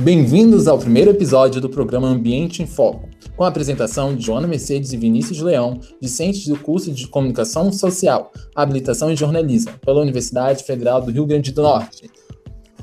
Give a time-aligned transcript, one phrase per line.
[0.00, 4.90] Bem-vindos ao primeiro episódio do programa Ambiente em Foco, com a apresentação de Joana Mercedes
[4.94, 11.02] e Vinícius Leão, discentes do curso de Comunicação Social, Habilitação e Jornalismo, pela Universidade Federal
[11.02, 12.10] do Rio Grande do Norte.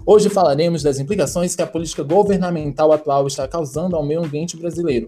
[0.05, 5.07] Hoje falaremos das implicações que a política governamental atual está causando ao meio ambiente brasileiro,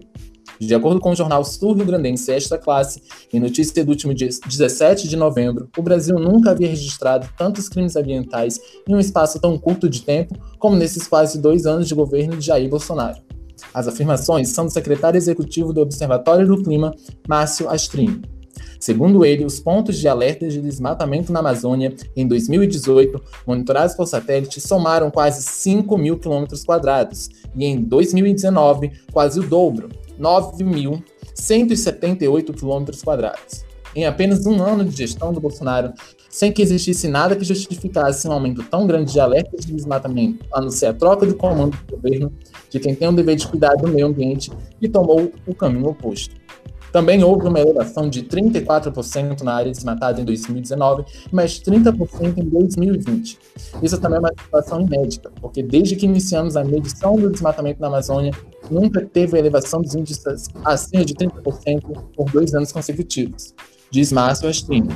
[0.58, 3.02] de acordo com o jornal sul-rio-grandense Esta Classe,
[3.32, 7.96] em notícia do último dia 17 de novembro, o Brasil nunca havia registrado tantos crimes
[7.96, 12.36] ambientais em um espaço tão curto de tempo como nesses quase dois anos de governo
[12.36, 13.20] de Jair Bolsonaro.
[13.72, 16.94] As afirmações são do secretário executivo do Observatório do Clima,
[17.28, 18.22] Márcio Astrini.
[18.78, 24.60] Segundo ele, os pontos de alerta de desmatamento na Amazônia em 2018, monitorados por satélite,
[24.60, 29.88] somaram quase 5 mil quilômetros quadrados, e em 2019, quase o dobro,
[30.20, 33.64] 9.178 quilômetros quadrados.
[33.94, 35.92] Em apenas um ano de gestão do Bolsonaro,
[36.30, 40.62] sem que existisse nada que justificasse um aumento tão grande de alertas de desmatamento, a
[40.62, 42.32] não ser a troca de comando do governo
[42.70, 46.34] de quem tem o dever de cuidar do meio ambiente e tomou o caminho oposto.
[46.92, 52.44] Também houve uma elevação de 34% na área desmatada em 2019 e mais 30% em
[52.44, 53.38] 2020.
[53.82, 57.86] Isso também é uma situação inédita, porque desde que iniciamos a medição do desmatamento na
[57.86, 58.32] Amazônia,
[58.72, 61.82] nunca teve elevação dos índices acima de 30%
[62.16, 63.54] por dois anos consecutivos,
[63.90, 64.88] diz Márcio Astrini.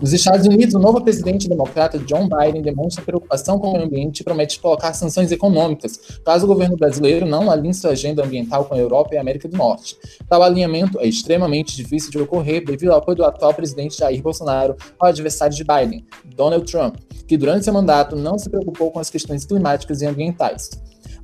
[0.00, 4.20] Nos Estados Unidos, o novo presidente democrata John Biden demonstra preocupação com o meio ambiente
[4.20, 8.74] e promete colocar sanções econômicas caso o governo brasileiro não alinhe sua agenda ambiental com
[8.74, 9.96] a Europa e a América do Norte.
[10.28, 14.74] Tal alinhamento é extremamente difícil de ocorrer devido ao apoio do atual presidente Jair Bolsonaro
[14.98, 16.96] ao adversário de Biden, Donald Trump,
[17.26, 20.70] que durante seu mandato não se preocupou com as questões climáticas e ambientais.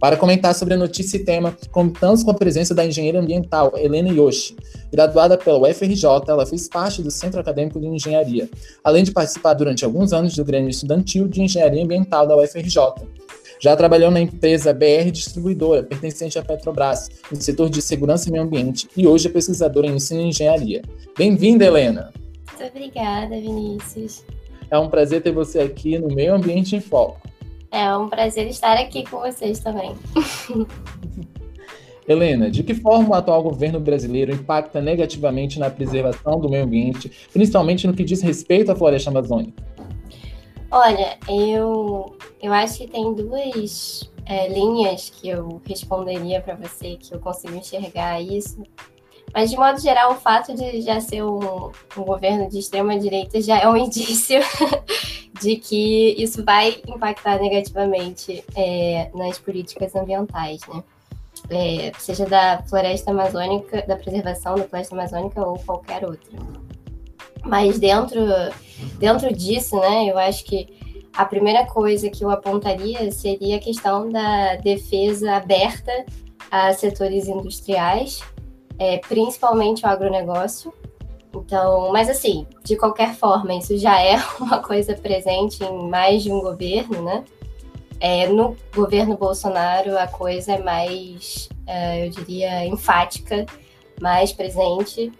[0.00, 4.08] Para comentar sobre a notícia e tema, contamos com a presença da engenheira ambiental Helena
[4.08, 4.56] Yoshi.
[4.90, 8.48] Graduada pela UFRJ, ela fez parte do Centro Acadêmico de Engenharia,
[8.82, 12.80] além de participar durante alguns anos do Grêmio Estudantil de Engenharia Ambiental da UFRJ.
[13.60, 18.44] Já trabalhou na empresa BR Distribuidora, pertencente à Petrobras, no setor de segurança e meio
[18.44, 20.80] ambiente, e hoje é pesquisadora em ensino e engenharia.
[21.14, 22.10] Bem-vinda, Helena!
[22.58, 24.24] Muito obrigada, Vinícius.
[24.70, 27.20] É um prazer ter você aqui no Meio Ambiente em Foco.
[27.70, 29.94] É um prazer estar aqui com vocês também.
[32.08, 37.10] Helena, de que forma o atual governo brasileiro impacta negativamente na preservação do meio ambiente,
[37.32, 39.62] principalmente no que diz respeito à floresta amazônica?
[40.72, 47.14] Olha, eu, eu acho que tem duas é, linhas que eu responderia para você, que
[47.14, 48.62] eu consigo enxergar isso.
[49.32, 53.58] Mas, de modo geral, o fato de já ser um, um governo de extrema-direita já
[53.58, 54.40] é um indício
[55.40, 60.82] de que isso vai impactar negativamente é, nas políticas ambientais, né?
[61.48, 66.38] É, seja da floresta amazônica, da preservação da floresta amazônica ou qualquer outra.
[67.44, 68.20] Mas dentro,
[68.98, 70.68] dentro disso, né, eu acho que
[71.12, 76.04] a primeira coisa que eu apontaria seria a questão da defesa aberta
[76.50, 78.22] a setores industriais,
[78.80, 80.72] é, principalmente o agronegócio,
[81.34, 86.32] então, mas assim, de qualquer forma, isso já é uma coisa presente em mais de
[86.32, 87.24] um governo, né?
[88.00, 93.44] É, no governo Bolsonaro, a coisa é mais, é, eu diria, enfática,
[94.00, 95.12] mais presente.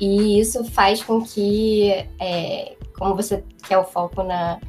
[0.00, 4.60] E isso faz com que, é, como você quer o foco na,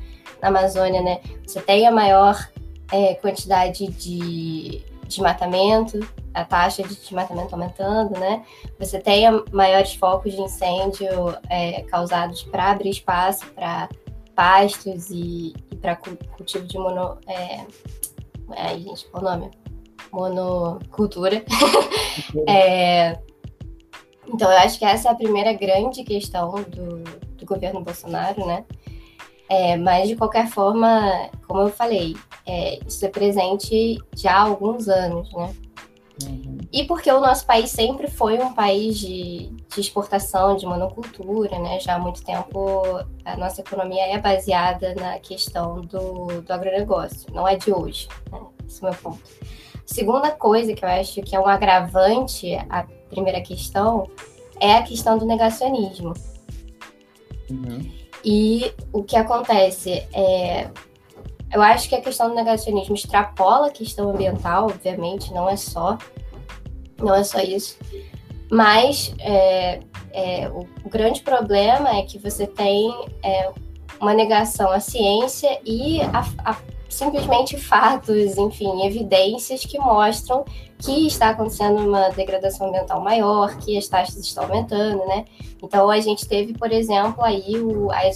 [0.41, 1.21] na Amazônia, né?
[1.45, 2.49] Você tenha maior
[2.91, 5.99] é, quantidade de desmatamento,
[6.33, 8.43] a taxa de desmatamento aumentando, né?
[8.79, 11.09] Você tenha maiores focos de incêndio
[11.49, 13.89] é, causados para abrir espaço para
[14.35, 17.17] pastos e, e para cultivo de mono.
[17.27, 17.65] É,
[18.51, 19.51] aí, gente, qual o nome?
[20.11, 21.43] Monocultura.
[22.47, 23.19] é,
[24.27, 27.03] então, eu acho que essa é a primeira grande questão do,
[27.35, 28.63] do governo Bolsonaro, né?
[29.49, 34.87] É, mas, de qualquer forma, como eu falei, é, isso é presente já há alguns
[34.87, 35.51] anos, né?
[36.71, 41.79] E porque o nosso país sempre foi um país de, de, exportação, de monocultura, né?
[41.79, 42.83] Já há muito tempo
[43.25, 48.39] a nossa economia é baseada na questão do, do agronegócio, não é de hoje, né?
[48.67, 49.23] Esse é o meu ponto.
[49.83, 54.07] Segunda coisa que eu acho que é um agravante à primeira questão
[54.59, 56.13] é a questão do negacionismo.
[57.49, 57.91] Uhum.
[58.23, 60.69] E o que acontece é.
[61.51, 65.97] Eu acho que a questão do negacionismo extrapola a questão ambiental, obviamente, não é só.
[66.99, 67.77] Não é só isso.
[68.51, 69.79] Mas é,
[70.11, 72.89] é, o, grande problema é que você tem
[73.23, 73.51] é,
[74.01, 76.57] uma negação à ciência e a, a
[76.89, 80.43] simplesmente fatos, enfim, evidências que mostram
[80.79, 85.25] que está acontecendo uma degradação ambiental maior, que as taxas estão aumentando, né?
[85.61, 88.07] Então a gente teve, por exemplo, aí o, a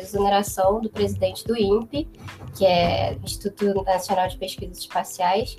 [0.00, 2.08] exoneração do presidente do INPE,
[2.56, 5.58] que é Instituto Nacional de Pesquisas Espaciais,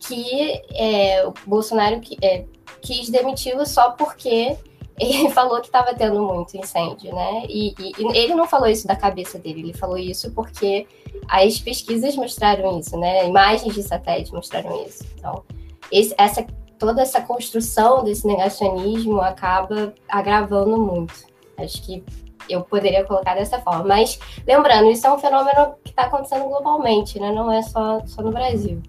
[0.00, 2.44] que é, o Bolsonaro é,
[2.80, 4.56] quis demiti-lo só porque
[4.98, 7.44] ele falou que estava tendo muito incêndio, né?
[7.48, 10.86] E, e, e, ele não falou isso da cabeça dele, ele falou isso porque
[11.28, 13.26] as pesquisas mostraram isso, né?
[13.26, 15.04] Imagens de satélite mostraram isso.
[15.16, 15.44] Então,
[15.92, 16.46] esse, essa,
[16.78, 21.14] toda essa construção desse negacionismo acaba agravando muito.
[21.56, 22.02] Acho que
[22.48, 23.84] eu poderia colocar dessa forma.
[23.84, 27.30] Mas, lembrando, isso é um fenômeno que está acontecendo globalmente, né?
[27.30, 28.82] Não é só, só no Brasil.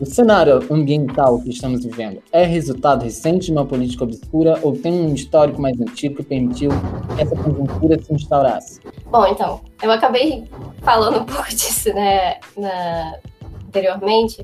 [0.00, 4.90] O cenário ambiental que estamos vivendo é resultado recente de uma política obscura ou tem
[4.90, 6.70] um histórico mais antigo que permitiu
[7.14, 8.80] que essa conjuntura se instaurasse?
[9.10, 10.44] Bom, então, eu acabei
[10.80, 13.18] falando um pouco disso né, na,
[13.66, 14.42] anteriormente,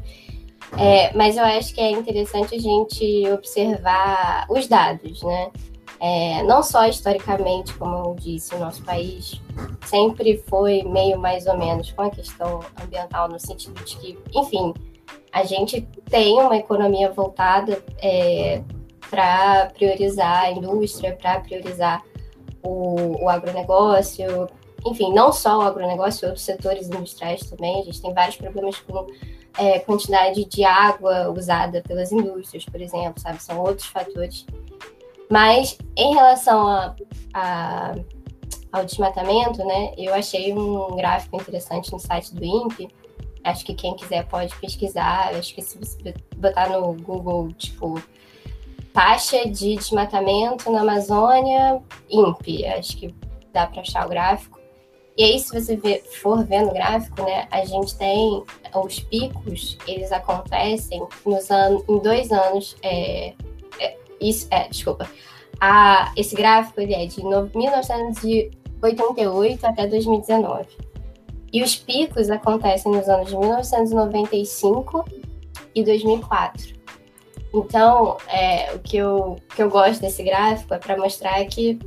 [0.77, 5.51] é, mas eu acho que é interessante a gente observar os dados, né?
[5.99, 9.41] É, não só historicamente, como eu disse, o nosso país
[9.87, 14.75] sempre foi meio mais ou menos com a questão ambiental, no sentido de que, enfim,
[15.37, 18.63] a gente tem uma economia voltada é,
[19.11, 22.03] para priorizar a indústria, para priorizar
[22.63, 24.49] o, o agronegócio,
[24.87, 27.81] enfim, não só o agronegócio, outros setores industriais também.
[27.81, 29.07] A gente tem vários problemas com
[29.59, 33.43] é, quantidade de água usada pelas indústrias, por exemplo, sabe?
[33.43, 34.47] São outros fatores.
[35.31, 36.97] Mas em relação a,
[37.35, 37.95] a,
[38.73, 42.89] ao desmatamento, né, eu achei um gráfico interessante no site do INPE,
[43.47, 45.33] Acho que quem quiser pode pesquisar.
[45.35, 48.03] Acho que se você botar no Google, tipo,
[48.93, 53.15] taxa de desmatamento na Amazônia, INPE, acho que
[53.53, 54.59] dá para achar o gráfico.
[55.17, 58.43] E aí, se você ver, for vendo o gráfico, né, a gente tem
[58.75, 62.77] os picos, eles acontecem nos anos, em dois anos.
[62.83, 63.33] É,
[63.79, 65.09] é, isso, é, desculpa.
[65.61, 70.67] A, esse gráfico ele é de no, 1988 até 2019.
[71.53, 75.05] E os picos acontecem nos anos de 1995
[75.75, 76.77] e 2004.
[77.55, 81.79] Então, é, o que eu, que eu gosto desse gráfico é para mostrar que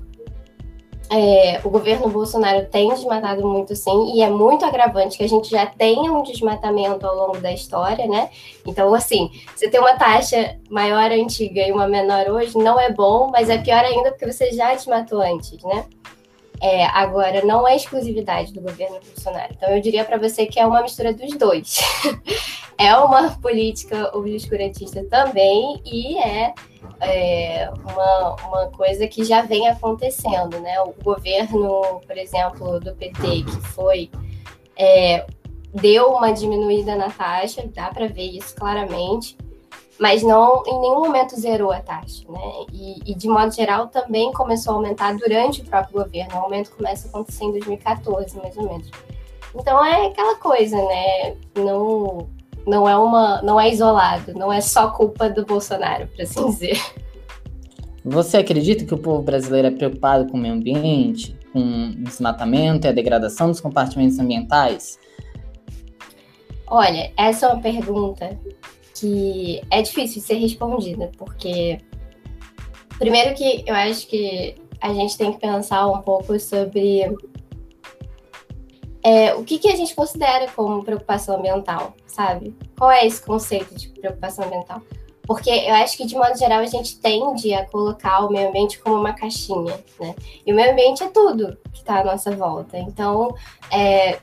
[1.12, 5.50] é, o governo Bolsonaro tem desmatado muito sim, e é muito agravante que a gente
[5.50, 8.30] já tenha um desmatamento ao longo da história, né?
[8.66, 13.30] Então, assim, você tem uma taxa maior antiga e uma menor hoje, não é bom,
[13.32, 15.86] mas é pior ainda porque você já desmatou antes, né?
[16.62, 19.54] É, agora, não é exclusividade do governo Bolsonaro.
[19.56, 21.80] Então, eu diria para você que é uma mistura dos dois.
[22.78, 26.54] é uma política obscurantista também e é,
[27.00, 30.82] é uma, uma coisa que já vem acontecendo, né?
[30.82, 34.12] O governo, por exemplo, do PT, que foi.
[34.78, 35.26] É,
[35.74, 39.38] deu uma diminuída na taxa, dá para ver isso claramente
[40.00, 42.66] mas não em nenhum momento zerou a taxa, né?
[42.72, 46.36] E, e, de modo geral também começou a aumentar durante o próprio governo.
[46.36, 48.90] O aumento começa a acontecer em 2014, mais ou menos.
[49.54, 51.36] Então é aquela coisa, né?
[51.56, 52.30] Não,
[52.66, 56.80] não é uma, não é isolado, não é só culpa do Bolsonaro, para assim dizer.
[58.06, 62.88] Você acredita que o povo brasileiro é preocupado com o meio ambiente, com o desmatamento
[62.88, 64.98] e a degradação dos compartimentos ambientais?
[66.66, 68.40] Olha, essa é uma pergunta
[69.00, 71.80] que é difícil ser respondida, porque
[72.98, 77.04] primeiro que eu acho que a gente tem que pensar um pouco sobre
[79.04, 82.56] é, o que, que a gente considera como preocupação ambiental, sabe?
[82.78, 84.82] Qual é esse conceito de preocupação ambiental?
[85.24, 88.80] Porque eu acho que, de modo geral, a gente tende a colocar o meio ambiente
[88.80, 90.16] como uma caixinha, né?
[90.46, 92.80] E o meio ambiente é tudo que está à nossa volta.
[92.80, 93.36] Então,
[93.72, 94.20] é,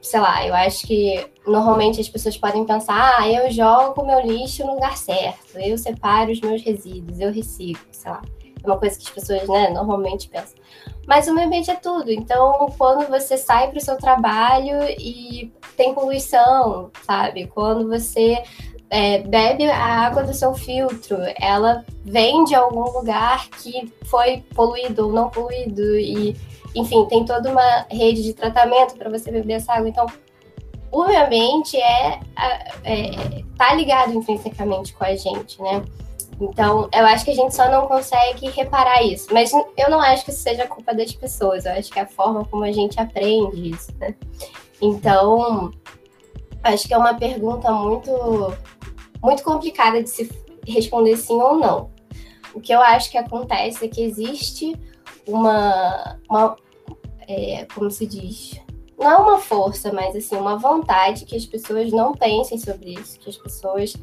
[0.00, 4.64] sei lá, eu acho que normalmente as pessoas podem pensar, ah, eu jogo meu lixo
[4.66, 8.22] no lugar certo, eu separo os meus resíduos, eu reciclo, sei lá.
[8.62, 10.58] É uma coisa que as pessoas, né, normalmente pensam.
[11.06, 12.12] Mas o meio ambiente é tudo.
[12.12, 17.46] Então, quando você sai para o seu trabalho e tem poluição, sabe?
[17.46, 18.42] Quando você
[18.90, 25.06] é, bebe a água do seu filtro, ela vem de algum lugar que foi poluído
[25.06, 26.36] ou não poluído e
[26.74, 29.88] enfim, tem toda uma rede de tratamento para você beber essa água.
[29.88, 30.06] Então,
[30.92, 32.20] o ambiente é,
[32.84, 35.84] é, tá ligado intrinsecamente com a gente, né?
[36.40, 39.28] Então, eu acho que a gente só não consegue reparar isso.
[39.30, 41.66] Mas eu não acho que isso seja culpa das pessoas.
[41.66, 44.14] Eu acho que é a forma como a gente aprende isso, né?
[44.80, 45.70] Então,
[46.62, 48.54] acho que é uma pergunta muito,
[49.22, 50.30] muito complicada de se
[50.66, 51.90] responder sim ou não.
[52.54, 54.74] O que eu acho que acontece é que existe
[55.26, 56.56] uma, uma
[57.28, 58.60] é, como se diz,
[59.00, 63.18] não é uma força, mas assim, uma vontade que as pessoas não pensem sobre isso,
[63.18, 63.94] que as pessoas.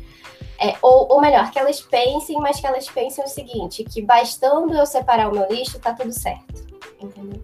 [0.59, 4.73] É, ou, ou melhor, que elas pensem, mas que elas pensem o seguinte: que bastando
[4.73, 6.65] eu separar o meu lixo, tá tudo certo.
[6.99, 7.39] Entendeu?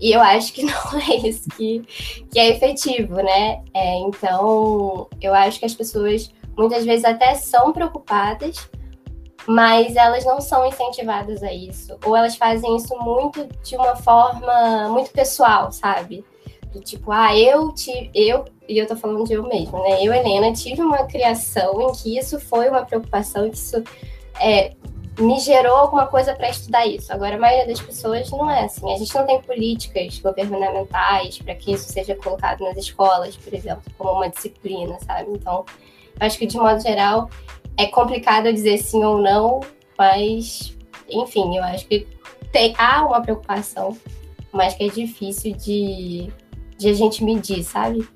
[0.00, 1.82] E eu acho que não é isso que,
[2.30, 3.64] que é efetivo, né?
[3.74, 8.68] É, então, eu acho que as pessoas muitas vezes até são preocupadas,
[9.46, 11.96] mas elas não são incentivadas a isso.
[12.04, 16.24] Ou elas fazem isso muito de uma forma muito pessoal, sabe?
[16.72, 20.02] Do tipo, ah, eu tive, eu, e eu tô falando de eu mesma, né?
[20.02, 23.82] Eu, Helena, tive uma criação em que isso foi uma preocupação, que isso
[24.40, 24.72] é,
[25.18, 27.12] me gerou alguma coisa para estudar isso.
[27.12, 28.92] Agora, a maioria das pessoas não é assim.
[28.92, 33.82] A gente não tem políticas governamentais para que isso seja colocado nas escolas, por exemplo,
[33.98, 35.30] como uma disciplina, sabe?
[35.32, 35.66] Então,
[36.18, 37.28] acho que de modo geral
[37.76, 39.60] é complicado dizer sim ou não,
[39.98, 40.76] mas,
[41.08, 42.06] enfim, eu acho que
[42.50, 43.96] tem, há uma preocupação,
[44.52, 46.30] mas que é difícil de
[46.82, 48.06] de a gente medir, sabe?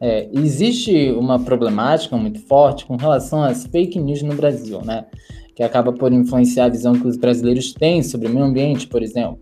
[0.00, 5.04] É, existe uma problemática muito forte com relação às fake news no Brasil, né?
[5.54, 9.02] Que acaba por influenciar a visão que os brasileiros têm sobre o meio ambiente, por
[9.02, 9.38] exemplo.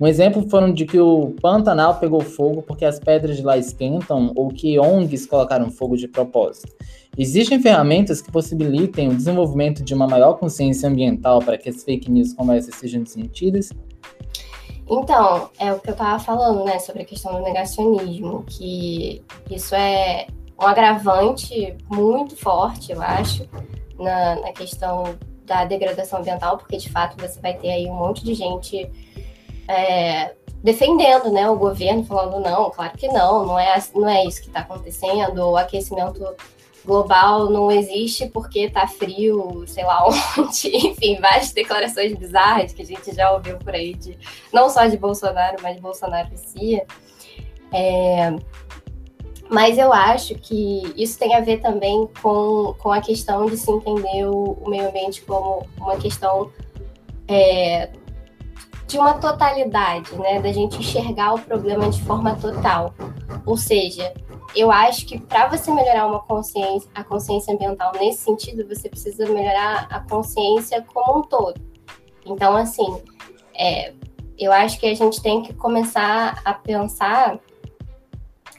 [0.00, 4.32] Um exemplo foram de que o Pantanal pegou fogo porque as pedras de lá esquentam
[4.34, 6.72] ou que ONGs colocaram fogo de propósito.
[7.16, 12.10] Existem ferramentas que possibilitem o desenvolvimento de uma maior consciência ambiental para que as fake
[12.10, 13.70] news como essas sejam desmentidas?
[14.90, 19.74] Então, é o que eu estava falando, né, sobre a questão do negacionismo, que isso
[19.74, 20.26] é
[20.60, 23.48] um agravante muito forte, eu acho,
[23.98, 28.24] na, na questão da degradação ambiental, porque de fato você vai ter aí um monte
[28.24, 28.90] de gente
[29.68, 34.40] é, defendendo né, o governo, falando não, claro que não, não é, não é isso
[34.40, 36.20] que está acontecendo, o aquecimento
[36.84, 40.06] global não existe porque tá frio, sei lá
[40.38, 44.18] onde, enfim, várias declarações bizarras que a gente já ouviu por aí, de,
[44.52, 46.82] não só de Bolsonaro, mas de Bolsonaro em si.
[47.72, 48.36] É,
[49.48, 53.70] mas eu acho que isso tem a ver também com, com a questão de se
[53.70, 56.50] entender o, o meio ambiente como uma questão
[57.28, 57.90] é,
[58.86, 60.40] de uma totalidade, né?
[60.40, 62.94] Da gente enxergar o problema de forma total.
[63.46, 64.12] Ou seja,
[64.54, 69.26] eu acho que para você melhorar uma consciência, a consciência ambiental nesse sentido, você precisa
[69.26, 71.60] melhorar a consciência como um todo.
[72.24, 73.02] Então, assim,
[73.54, 73.92] é,
[74.38, 77.38] eu acho que a gente tem que começar a pensar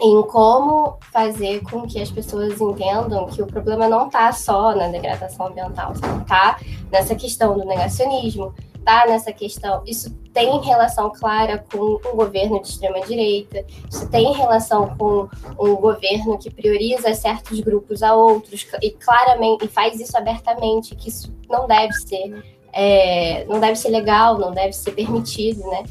[0.02, 4.90] em como fazer com que as pessoas entendam que o problema não está só na
[4.90, 6.60] degradação ambiental, está
[6.92, 8.54] nessa questão do negacionismo,
[8.86, 9.82] está nessa questão.
[9.86, 15.28] Isso tem relação clara com um governo de extrema-direita, isso tem relação com
[15.60, 21.10] um governo que prioriza certos grupos a outros, e claramente, e faz isso abertamente, que
[21.10, 25.84] isso não deve ser, é, não deve ser legal, não deve ser permitido, né?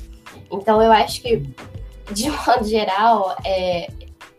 [0.51, 1.43] Então eu acho que,
[2.13, 3.89] de modo geral, é,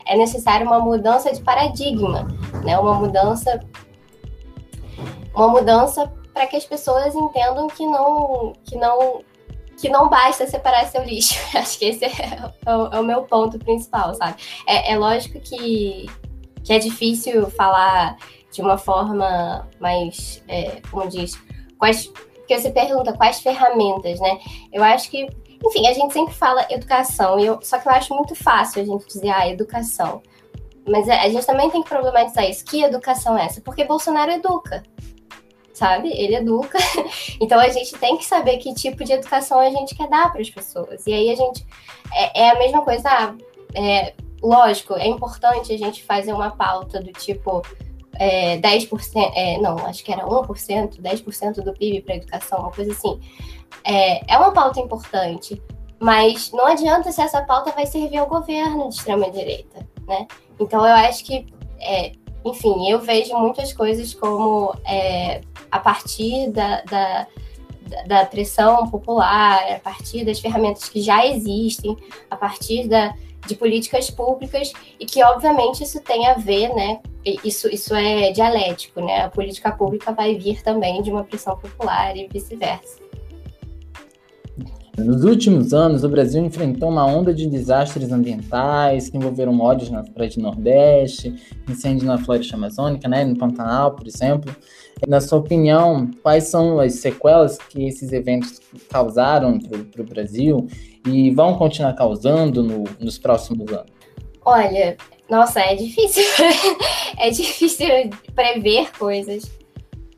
[0.05, 2.27] é necessário uma mudança de paradigma,
[2.63, 2.79] né?
[2.79, 3.59] Uma mudança
[5.35, 9.23] uma mudança para que as pessoas entendam que não, que não,
[9.77, 11.39] que não basta separar seu lixo.
[11.57, 14.35] Acho que esse é o, é o meu ponto principal, sabe?
[14.67, 16.07] É, é, lógico que,
[16.61, 18.17] que é difícil falar
[18.51, 21.41] de uma forma mais, é, como diz,
[21.77, 24.37] quais, porque você pergunta quais ferramentas, né?
[24.73, 25.29] Eu acho que,
[25.65, 29.07] enfim, a gente sempre fala educação, eu, só que eu acho muito fácil a gente
[29.07, 30.21] dizer, ah, educação.
[30.85, 32.63] Mas a gente também tem que problematizar isso.
[32.63, 33.59] Que educação é essa?
[33.59, 34.83] Porque Bolsonaro educa
[35.75, 36.09] sabe?
[36.11, 36.79] Ele educa.
[37.39, 40.41] então a gente tem que saber que tipo de educação a gente quer dar para
[40.41, 41.05] as pessoas.
[41.05, 41.65] E aí a gente.
[42.13, 43.09] É, é a mesma coisa.
[43.09, 43.35] Ah,
[43.75, 47.61] é, lógico, é importante a gente fazer uma pauta do tipo.
[48.17, 52.93] É, 10%, é, não, acho que era 1%, 10% do PIB para educação, uma coisa
[52.93, 53.19] assim.
[53.83, 55.61] É, é uma pauta importante,
[55.99, 60.27] mas não adianta se essa pauta vai servir ao governo de extrema-direita, né?
[60.57, 61.45] Então eu acho que
[61.77, 62.13] é,
[62.45, 65.41] enfim, eu vejo muitas coisas como é,
[65.71, 67.27] a partir da, da,
[68.05, 71.95] da, pressão popular, a partir das ferramentas que já existem,
[72.29, 73.13] a partir da,
[73.47, 76.99] de políticas públicas, e que, obviamente, isso tem a ver, né?
[77.43, 79.23] Isso, isso é dialético, né?
[79.23, 83.04] A política pública vai vir também de uma pressão popular e vice-versa.
[84.97, 90.03] Nos últimos anos, o Brasil enfrentou uma onda de desastres ambientais que envolveram mortes na
[90.03, 91.35] Praia Nordeste,
[91.69, 94.55] incêndio na floresta amazônica, né, no Pantanal, por exemplo.
[95.05, 100.65] Na sua opinião, quais são as sequelas que esses eventos causaram para o Brasil
[101.05, 103.91] e vão continuar causando no, nos próximos anos?
[104.45, 104.95] Olha,
[105.29, 106.23] nossa, é difícil.
[107.19, 107.87] é difícil
[108.33, 109.51] prever coisas,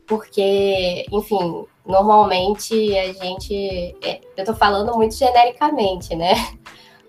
[0.06, 3.96] porque, enfim, normalmente a gente.
[4.04, 6.34] É, eu tô falando muito genericamente, né?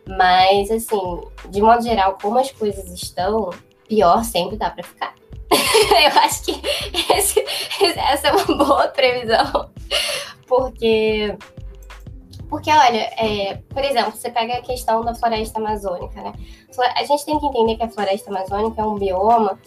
[0.08, 3.52] Mas, assim, de modo geral, como as coisas estão,
[3.88, 5.14] pior sempre dá para ficar.
[5.52, 6.62] eu acho que
[7.14, 7.46] esse,
[7.98, 9.70] essa é uma boa previsão,
[10.48, 11.38] porque
[12.50, 16.34] porque, olha, é, por exemplo, você pega a questão da floresta amazônica, né?
[16.96, 19.60] A gente tem que entender que a floresta amazônica é um bioma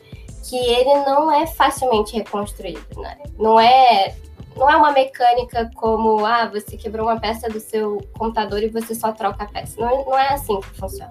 [0.48, 3.16] que ele não é facilmente reconstruído, né?
[3.38, 4.16] Não é,
[4.56, 8.94] não é uma mecânica como, ah, você quebrou uma peça do seu computador e você
[8.94, 9.80] só troca a peça.
[9.80, 11.10] Não, não é assim que funciona.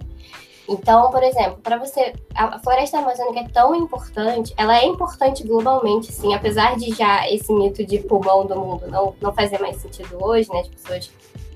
[0.72, 2.14] Então, por exemplo, para você.
[2.34, 7.52] A floresta amazônica é tão importante, ela é importante globalmente, sim, apesar de já esse
[7.52, 10.62] mito de pulmão do mundo não, não fazer mais sentido hoje, né?
[10.62, 11.12] As pessoas.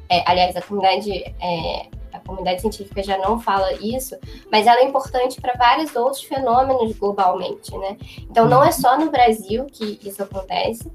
[0.10, 1.12] É, aliás, a comunidade.
[1.42, 4.16] É, a comunidade científica já não fala isso,
[4.50, 7.98] mas ela é importante para vários outros fenômenos globalmente, né?
[8.22, 10.90] Então, não é só no Brasil que isso acontece,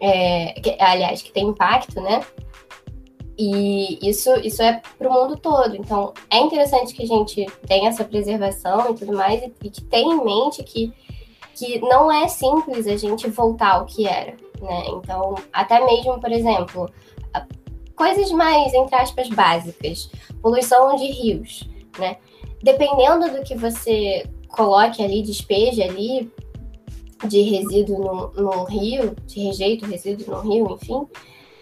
[0.00, 2.24] é, que, aliás, que tem impacto, né?
[3.38, 5.76] E isso, isso é para o mundo todo.
[5.76, 9.82] Então, é interessante que a gente tenha essa preservação e tudo mais, e, e que
[9.82, 10.92] tenha em mente que,
[11.54, 14.36] que não é simples a gente voltar ao que era.
[14.60, 14.84] Né?
[14.88, 16.90] Então, até mesmo, por exemplo,
[18.00, 22.16] coisas mais, entre aspas, básicas, poluição de rios, né?
[22.62, 26.30] Dependendo do que você coloque ali, despeje ali
[27.24, 31.06] de resíduo no, no rio, de rejeito, resíduo no rio, enfim,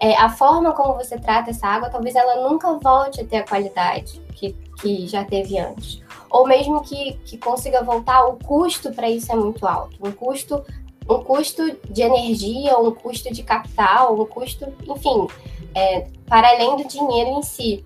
[0.01, 3.47] é, a forma como você trata essa água, talvez ela nunca volte a ter a
[3.47, 6.01] qualidade que, que já teve antes.
[6.31, 9.97] Ou mesmo que, que consiga voltar, o custo para isso é muito alto.
[10.01, 10.63] Um custo,
[11.09, 15.27] um custo de energia, um custo de capital, um custo, enfim,
[15.75, 17.85] é, para além do dinheiro em si.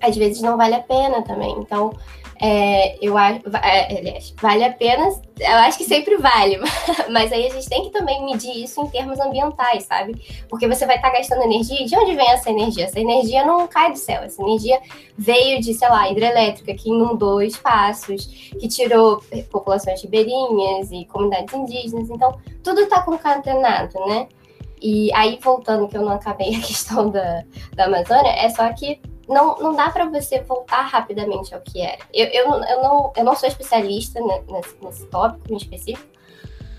[0.00, 1.52] Às vezes não vale a pena também.
[1.58, 1.92] Então,
[2.40, 5.08] é, eu acho, é, aliás, vale a pena,
[5.40, 6.58] eu acho que sempre vale,
[7.10, 10.20] mas aí a gente tem que também medir isso em termos ambientais, sabe?
[10.48, 12.84] Porque você vai estar tá gastando energia, e de onde vem essa energia?
[12.84, 14.80] Essa energia não cai do céu, essa energia
[15.16, 18.26] veio de, sei lá, hidrelétrica, que inundou espaços,
[18.58, 24.28] que tirou populações ribeirinhas e comunidades indígenas, então tudo está concatenado, né?
[24.80, 27.42] E aí, voltando, que eu não acabei a questão da,
[27.74, 31.98] da Amazônia, é só que não, não dá para você voltar rapidamente ao que era.
[32.12, 36.08] Eu, eu, eu, não, eu não sou especialista nesse, nesse tópico em específico,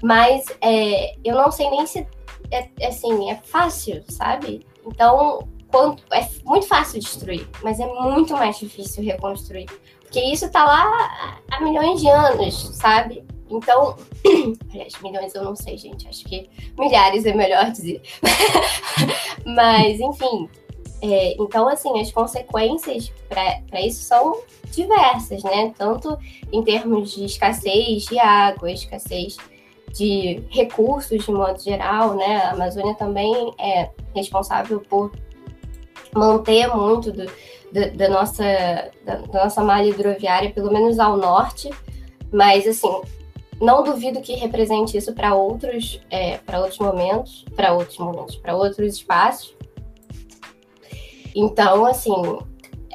[0.01, 2.07] mas é, eu não sei nem se
[2.51, 4.65] é, assim, é fácil, sabe?
[4.85, 9.67] Então, quanto, é muito fácil destruir, mas é muito mais difícil reconstruir.
[10.01, 13.23] Porque isso tá lá há milhões de anos, sabe?
[13.49, 13.95] Então,
[14.71, 16.07] aliás, milhões eu não sei, gente.
[16.07, 18.01] Acho que milhares é melhor dizer.
[19.45, 20.49] mas, enfim,
[21.01, 25.73] é, então, assim, as consequências para isso são diversas, né?
[25.77, 26.17] Tanto
[26.51, 29.37] em termos de escassez de água, escassez
[29.93, 32.37] de recursos de modo geral, né?
[32.37, 35.11] A Amazônia também é responsável por
[36.13, 38.43] manter muito do, do, da, nossa,
[39.05, 41.69] da, da nossa malha hidroviária, pelo menos ao norte,
[42.31, 43.01] mas assim,
[43.59, 48.55] não duvido que represente isso para outros, é, para outros momentos, para outros momentos, para
[48.55, 49.55] outros espaços.
[51.35, 52.13] Então, assim,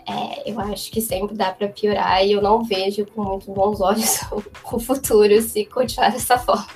[0.06, 3.80] é, eu acho que sempre dá para piorar e eu não vejo com muito bons
[3.80, 4.20] olhos
[4.72, 6.66] o futuro se continuar dessa forma.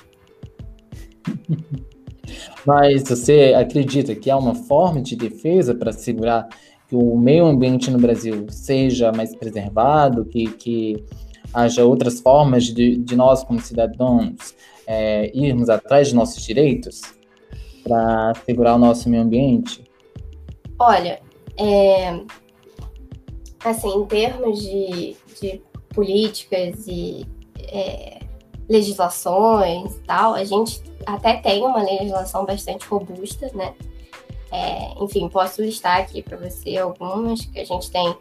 [2.65, 6.47] Mas você acredita que há uma forma de defesa para assegurar
[6.87, 11.05] que o meio ambiente no Brasil seja mais preservado, que, que
[11.53, 14.55] haja outras formas de, de nós, como cidadãos,
[14.87, 17.01] é, irmos atrás de nossos direitos
[17.83, 19.83] para assegurar o nosso meio ambiente?
[20.79, 21.19] Olha,
[21.59, 22.21] é,
[23.63, 25.61] assim, em termos de, de
[25.93, 28.19] políticas e é,
[28.69, 33.73] legislações e tal, a gente até tem uma legislação bastante robusta, né?
[34.51, 38.15] É, enfim, posso listar aqui para você algumas que a gente tem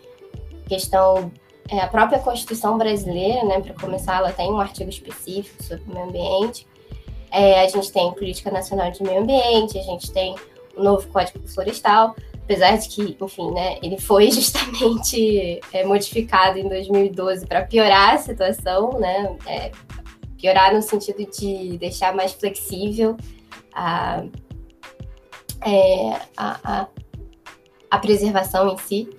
[0.66, 1.32] questão
[1.70, 3.60] é, a própria Constituição brasileira, né?
[3.60, 6.66] Para começar, ela tem um artigo específico sobre o meio ambiente.
[7.30, 10.34] É, a gente tem Política Nacional de Meio Ambiente, a gente tem
[10.74, 12.16] o novo Código Florestal
[12.48, 18.18] apesar de que, enfim, né, ele foi justamente é, modificado em 2012 para piorar a
[18.18, 19.70] situação, né, é,
[20.38, 23.18] piorar no sentido de deixar mais flexível
[23.74, 24.24] a,
[25.60, 26.86] é, a, a,
[27.90, 29.10] a, preservação em si.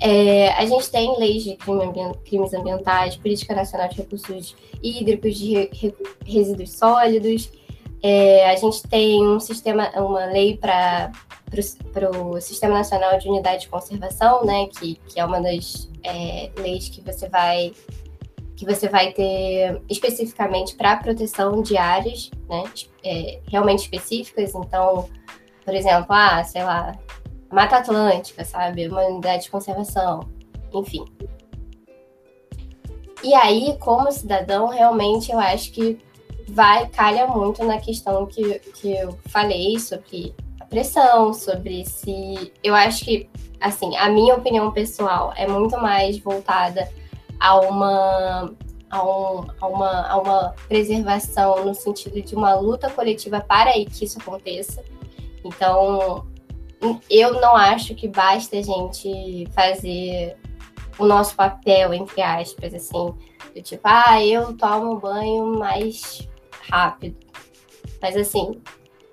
[0.00, 1.90] É, a gente tem leis de crime
[2.24, 5.94] crimes ambientais, política nacional de recursos hídricos, de re, re,
[6.26, 7.50] resíduos sólidos.
[8.02, 11.10] É, a gente tem um sistema, uma lei para
[11.92, 16.50] para o Sistema Nacional de Unidade de Conservação, né, que, que é uma das é,
[16.58, 17.72] leis que você vai
[18.56, 22.64] que você vai ter especificamente para proteção de áreas, né,
[23.04, 24.52] é, realmente específicas.
[24.52, 25.08] Então,
[25.64, 26.98] por exemplo, ah, sei lá,
[27.52, 30.28] Mata Atlântica, sabe, uma unidade de conservação.
[30.74, 31.04] enfim.
[33.22, 35.98] E aí, como cidadão, realmente eu acho que
[36.48, 42.52] vai, calha muito na questão que, que eu falei sobre a pressão, sobre se.
[42.62, 43.28] Eu acho que,
[43.60, 46.88] assim, a minha opinião pessoal é muito mais voltada
[47.38, 48.54] a uma.
[48.90, 54.04] A, um, a, uma, a uma preservação no sentido de uma luta coletiva para que
[54.06, 54.82] isso aconteça.
[55.44, 56.26] Então,
[57.10, 60.38] eu não acho que basta a gente fazer
[60.98, 63.14] o nosso papel, entre aspas, assim,
[63.54, 66.26] do tipo, ah, eu tomo banho mais
[66.70, 67.16] rápido.
[68.00, 68.60] Mas assim,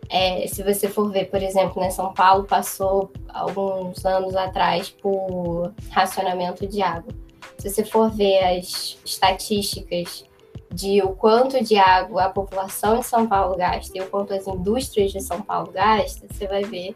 [0.09, 5.73] é, se você for ver, por exemplo, né, São Paulo passou alguns anos atrás por
[5.89, 7.13] racionamento de água.
[7.57, 10.25] Se você for ver as estatísticas
[10.71, 14.45] de o quanto de água a população de São Paulo gasta e o quanto as
[14.45, 16.95] indústrias de São Paulo gastam, você vai ver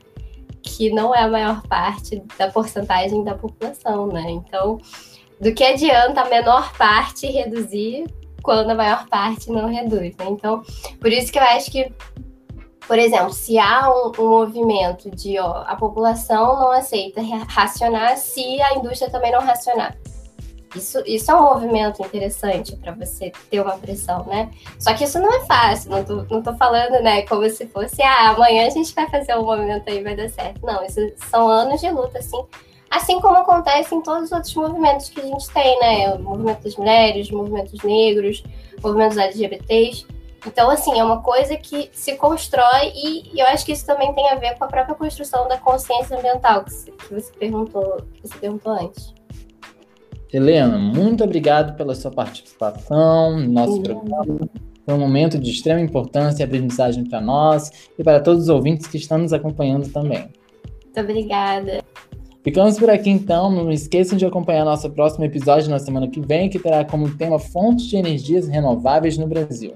[0.62, 4.26] que não é a maior parte da porcentagem da população, né?
[4.30, 4.78] Então,
[5.40, 8.06] do que adianta a menor parte reduzir
[8.42, 10.26] quando a maior parte não reduz, né?
[10.30, 10.62] Então,
[11.00, 11.92] por isso que eu acho que,
[12.90, 18.60] por exemplo, se há um, um movimento de ó, a população não aceita racionar se
[18.64, 19.96] a indústria também não racionar.
[20.76, 24.50] Isso, isso é um movimento interessante para você ter uma pressão, né?
[24.80, 28.02] Só que isso não é fácil, não tô, não tô falando, né, como se fosse,
[28.02, 30.66] ah, amanhã a gente vai fazer um movimento aí vai dar certo.
[30.66, 31.00] Não, isso
[31.30, 32.44] são anos de luta, assim.
[32.90, 36.16] Assim como acontece em todos os outros movimentos que a gente tem, né?
[36.16, 38.44] O movimento das mulheres, movimentos negros,
[38.82, 40.08] movimentos LGBTs.
[40.46, 44.30] Então, assim, é uma coisa que se constrói e, eu acho que isso também tem
[44.30, 46.72] a ver com a própria construção da consciência ambiental que,
[47.14, 49.14] você perguntou, que você perguntou antes.
[50.32, 53.84] Helena, muito obrigado pela sua participação no nosso uhum.
[53.84, 54.50] programa.
[54.86, 58.88] Foi um momento de extrema importância e aprendizagem para nós e para todos os ouvintes
[58.88, 60.30] que estão nos acompanhando também.
[60.86, 61.84] Muito obrigada.
[62.44, 63.52] Ficamos por aqui então.
[63.52, 67.38] Não esqueçam de acompanhar nosso próximo episódio na semana que vem, que terá como tema
[67.38, 69.74] fontes de energias renováveis no Brasil.